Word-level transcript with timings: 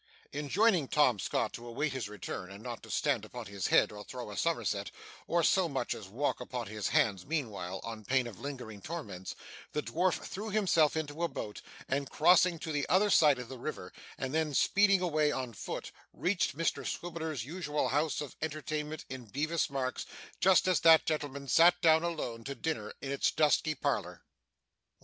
Enjoining 0.33 0.87
Tom 0.87 1.19
Scott 1.19 1.53
to 1.53 1.67
await 1.67 1.91
his 1.93 2.09
return, 2.09 2.49
and 2.49 2.63
not 2.63 2.81
to 2.81 2.89
stand 2.89 3.23
upon 3.23 3.45
his 3.45 3.67
head, 3.67 3.91
or 3.91 4.03
throw 4.03 4.31
a 4.31 4.35
summerset, 4.35 4.89
or 5.27 5.43
so 5.43 5.69
much 5.69 5.93
as 5.93 6.07
walk 6.07 6.41
upon 6.41 6.65
his 6.65 6.87
hands 6.87 7.23
meanwhile, 7.23 7.79
on 7.83 8.03
pain 8.03 8.25
of 8.25 8.39
lingering 8.39 8.81
torments, 8.81 9.35
the 9.73 9.81
dwarf 9.83 10.19
threw 10.19 10.49
himself 10.49 10.97
into 10.97 11.21
a 11.21 11.27
boat, 11.27 11.61
and 11.87 12.09
crossing 12.09 12.57
to 12.57 12.71
the 12.71 12.89
other 12.89 13.11
side 13.11 13.37
of 13.37 13.47
the 13.47 13.59
river, 13.59 13.93
and 14.17 14.33
then 14.33 14.55
speeding 14.55 15.01
away 15.01 15.31
on 15.31 15.53
foot, 15.53 15.91
reached 16.13 16.57
Mr 16.57 16.83
Swiveller's 16.83 17.45
usual 17.45 17.89
house 17.89 18.21
of 18.21 18.35
entertainment 18.41 19.05
in 19.07 19.25
Bevis 19.25 19.69
Marks, 19.69 20.07
just 20.39 20.67
as 20.67 20.79
that 20.79 21.05
gentleman 21.05 21.47
sat 21.47 21.79
down 21.79 22.01
alone 22.01 22.43
to 22.45 22.55
dinner 22.55 22.91
in 23.03 23.11
its 23.11 23.29
dusky 23.29 23.75
parlour. 23.75 24.23